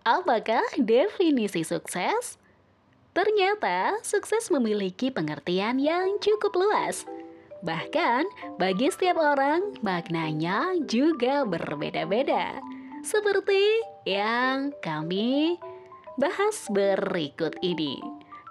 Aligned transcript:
Apakah 0.00 0.64
definisi 0.80 1.60
sukses? 1.60 2.40
Ternyata, 3.12 4.00
sukses 4.00 4.48
memiliki 4.48 5.12
pengertian 5.12 5.76
yang 5.76 6.16
cukup 6.24 6.56
luas. 6.56 7.04
Bahkan, 7.60 8.56
bagi 8.56 8.88
setiap 8.88 9.20
orang, 9.20 9.76
maknanya 9.84 10.72
juga 10.88 11.44
berbeda-beda. 11.44 12.56
Seperti 13.04 13.60
yang 14.08 14.72
kami 14.80 15.60
bahas 16.16 16.64
berikut 16.72 17.60
ini. 17.60 18.00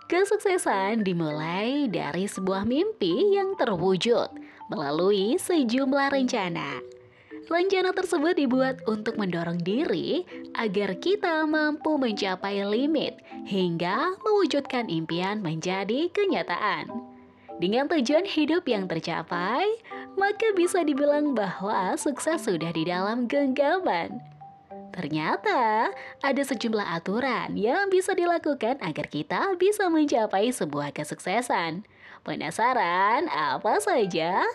Kesuksesan 0.05 1.01
dimulai 1.01 1.89
dari 1.89 2.29
sebuah 2.29 2.65
mimpi 2.69 3.33
yang 3.33 3.57
terwujud 3.57 4.29
melalui 4.69 5.41
sejumlah 5.41 6.13
rencana. 6.13 6.98
Rencana 7.49 7.97
tersebut 7.97 8.37
dibuat 8.37 8.85
untuk 8.85 9.17
mendorong 9.17 9.57
diri 9.65 10.21
agar 10.53 11.01
kita 11.01 11.49
mampu 11.49 11.97
mencapai 11.97 12.61
limit 12.61 13.17
hingga 13.49 14.13
mewujudkan 14.21 14.85
impian 14.85 15.41
menjadi 15.41 16.13
kenyataan. 16.13 16.93
Dengan 17.57 17.89
tujuan 17.89 18.29
hidup 18.29 18.69
yang 18.69 18.85
tercapai, 18.85 19.65
maka 20.13 20.53
bisa 20.53 20.85
dibilang 20.85 21.33
bahwa 21.33 21.97
sukses 21.97 22.45
sudah 22.45 22.69
di 22.69 22.85
dalam 22.85 23.25
genggaman. 23.25 24.21
Ternyata 24.93 25.89
ada 26.21 26.43
sejumlah 26.45 26.85
aturan 27.01 27.57
yang 27.57 27.89
bisa 27.89 28.13
dilakukan 28.13 28.77
agar 28.77 29.09
kita 29.09 29.57
bisa 29.57 29.89
mencapai 29.89 30.53
sebuah 30.53 30.93
kesuksesan. 30.93 31.81
Penasaran 32.21 33.25
apa 33.25 33.81
saja? 33.81 34.45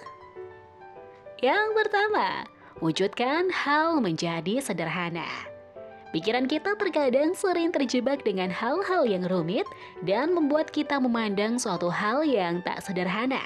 Yang 1.42 1.67
pertama, 1.75 2.54
wujudkan 2.84 3.48
hal 3.48 3.97
menjadi 4.05 4.61
sederhana. 4.61 5.25
Pikiran 6.12 6.45
kita 6.45 6.77
terkadang 6.77 7.33
sering 7.33 7.73
terjebak 7.73 8.20
dengan 8.29 8.52
hal-hal 8.52 9.09
yang 9.09 9.25
rumit 9.25 9.64
dan 10.05 10.36
membuat 10.36 10.69
kita 10.69 11.00
memandang 11.00 11.56
suatu 11.56 11.89
hal 11.89 12.20
yang 12.28 12.61
tak 12.61 12.84
sederhana. 12.84 13.41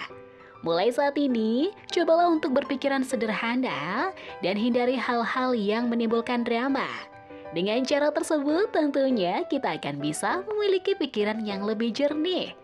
Mulai 0.66 0.90
saat 0.90 1.14
ini, 1.14 1.70
cobalah 1.94 2.26
untuk 2.26 2.50
berpikiran 2.50 3.06
sederhana 3.06 4.10
dan 4.42 4.58
hindari 4.58 4.98
hal-hal 4.98 5.54
yang 5.54 5.86
menimbulkan 5.86 6.42
drama. 6.42 6.90
Dengan 7.54 7.86
cara 7.86 8.10
tersebut, 8.10 8.74
tentunya 8.74 9.46
kita 9.46 9.78
akan 9.78 10.02
bisa 10.02 10.42
memiliki 10.50 10.98
pikiran 10.98 11.46
yang 11.46 11.62
lebih 11.62 11.94
jernih 11.94 12.58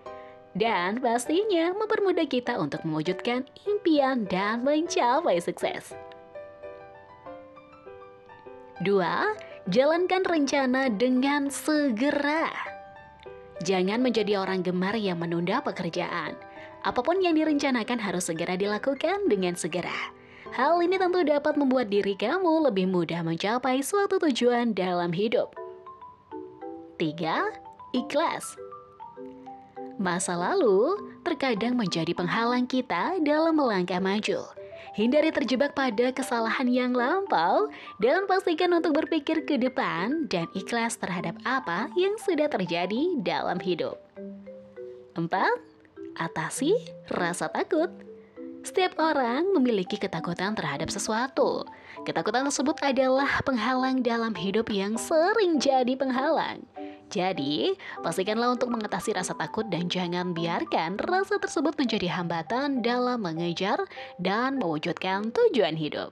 dan 0.58 1.02
pastinya 1.02 1.74
mempermudah 1.74 2.26
kita 2.30 2.58
untuk 2.58 2.82
mewujudkan 2.86 3.46
impian 3.66 4.26
dan 4.26 4.62
mencapai 4.62 5.38
sukses. 5.38 5.94
2. 8.82 9.70
Jalankan 9.70 10.26
rencana 10.26 10.90
dengan 10.90 11.46
segera. 11.46 12.50
Jangan 13.62 14.02
menjadi 14.02 14.42
orang 14.42 14.66
gemar 14.66 14.98
yang 14.98 15.22
menunda 15.22 15.62
pekerjaan. 15.62 16.34
Apa 16.82 16.98
pun 17.06 17.22
yang 17.22 17.38
direncanakan 17.38 18.02
harus 18.02 18.26
segera 18.26 18.58
dilakukan 18.58 19.30
dengan 19.30 19.54
segera. 19.54 19.94
Hal 20.58 20.82
ini 20.82 20.98
tentu 20.98 21.22
dapat 21.22 21.54
membuat 21.54 21.86
diri 21.86 22.18
kamu 22.18 22.66
lebih 22.66 22.90
mudah 22.90 23.22
mencapai 23.22 23.78
suatu 23.78 24.18
tujuan 24.18 24.74
dalam 24.74 25.14
hidup. 25.14 25.54
3. 26.98 27.94
Ikhlas. 27.94 28.58
Masa 30.02 30.34
lalu 30.34 30.98
terkadang 31.22 31.78
menjadi 31.78 32.10
penghalang 32.10 32.66
kita 32.66 33.22
dalam 33.22 33.54
melangkah 33.54 34.02
maju. 34.02 34.63
Hindari 34.92 35.32
terjebak 35.32 35.72
pada 35.72 36.12
kesalahan 36.12 36.68
yang 36.68 36.92
lampau 36.92 37.72
dan 38.04 38.28
pastikan 38.28 38.76
untuk 38.76 39.00
berpikir 39.00 39.48
ke 39.48 39.56
depan 39.56 40.28
dan 40.28 40.44
ikhlas 40.52 41.00
terhadap 41.00 41.40
apa 41.48 41.88
yang 41.96 42.12
sudah 42.20 42.52
terjadi 42.52 43.16
dalam 43.24 43.56
hidup. 43.64 43.96
4. 45.16 45.24
Atasi 46.20 46.76
rasa 47.08 47.48
takut. 47.48 47.88
Setiap 48.64 48.96
orang 48.96 49.52
memiliki 49.52 50.00
ketakutan 50.00 50.56
terhadap 50.56 50.88
sesuatu. 50.88 51.68
Ketakutan 52.08 52.48
tersebut 52.48 52.80
adalah 52.80 53.44
penghalang 53.44 54.00
dalam 54.00 54.32
hidup 54.32 54.72
yang 54.72 54.96
sering 54.96 55.60
jadi 55.60 55.96
penghalang. 55.96 56.64
Jadi, 57.12 57.76
pastikanlah 58.00 58.56
untuk 58.56 58.72
mengatasi 58.72 59.14
rasa 59.14 59.36
takut 59.36 59.68
dan 59.68 59.86
jangan 59.86 60.32
biarkan 60.32 60.96
rasa 60.98 61.36
tersebut 61.38 61.76
menjadi 61.76 62.08
hambatan 62.10 62.80
dalam 62.80 63.22
mengejar 63.22 63.78
dan 64.18 64.56
mewujudkan 64.58 65.30
tujuan 65.30 65.76
hidup. 65.76 66.10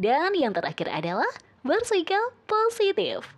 Dan 0.00 0.32
yang 0.32 0.56
terakhir 0.56 0.88
adalah 0.88 1.28
bersikap 1.60 2.32
positif. 2.48 3.28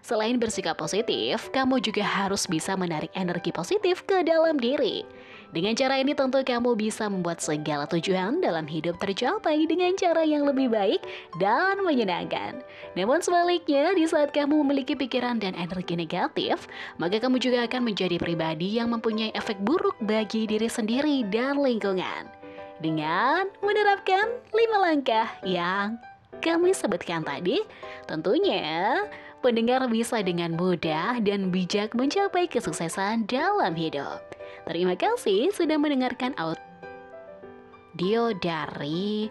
Selain 0.00 0.40
bersikap 0.40 0.80
positif, 0.80 1.52
kamu 1.52 1.78
juga 1.84 2.00
harus 2.02 2.48
bisa 2.48 2.72
menarik 2.72 3.12
energi 3.12 3.52
positif 3.52 4.02
ke 4.08 4.24
dalam 4.24 4.56
diri. 4.56 5.04
Dengan 5.50 5.74
cara 5.74 5.98
ini 5.98 6.14
tentu 6.14 6.38
kamu 6.46 6.78
bisa 6.78 7.10
membuat 7.10 7.42
segala 7.42 7.82
tujuan 7.90 8.38
dalam 8.38 8.70
hidup 8.70 9.02
tercapai 9.02 9.66
dengan 9.66 9.98
cara 9.98 10.22
yang 10.22 10.46
lebih 10.46 10.70
baik 10.70 11.02
dan 11.42 11.82
menyenangkan. 11.82 12.62
Namun 12.94 13.18
sebaliknya, 13.18 13.90
di 13.90 14.06
saat 14.06 14.30
kamu 14.30 14.62
memiliki 14.62 14.94
pikiran 14.94 15.42
dan 15.42 15.58
energi 15.58 15.98
negatif, 15.98 16.70
maka 17.02 17.18
kamu 17.18 17.42
juga 17.42 17.66
akan 17.66 17.82
menjadi 17.82 18.22
pribadi 18.22 18.78
yang 18.78 18.94
mempunyai 18.94 19.34
efek 19.34 19.58
buruk 19.66 19.98
bagi 20.06 20.46
diri 20.46 20.70
sendiri 20.70 21.26
dan 21.26 21.58
lingkungan. 21.58 22.30
Dengan 22.78 23.50
menerapkan 23.58 24.30
lima 24.54 24.78
langkah 24.86 25.28
yang 25.42 25.98
kami 26.38 26.70
sebutkan 26.70 27.26
tadi, 27.26 27.58
tentunya 28.06 29.02
pendengar 29.42 29.82
bisa 29.90 30.22
dengan 30.22 30.54
mudah 30.54 31.18
dan 31.20 31.50
bijak 31.50 31.90
mencapai 31.98 32.46
kesuksesan 32.46 33.26
dalam 33.26 33.74
hidup. 33.74 34.39
Terima 34.68 34.94
kasih 34.96 35.52
sudah 35.52 35.76
mendengarkan 35.80 36.36
audio 36.36 38.32
dari 38.38 39.28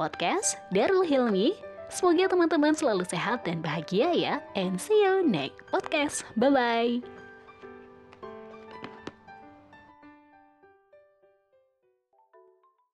podcast 0.00 0.56
Darul 0.72 1.04
Hilmi. 1.04 1.52
Semoga 1.90 2.30
teman-teman 2.30 2.72
selalu 2.72 3.02
sehat 3.04 3.42
dan 3.44 3.58
bahagia 3.60 4.14
ya. 4.14 4.34
And 4.54 4.78
see 4.78 5.02
you 5.02 5.26
next 5.26 5.58
podcast. 5.74 6.22
Bye-bye. 6.38 7.19